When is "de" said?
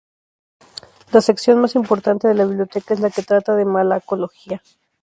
2.27-2.33, 3.55-3.65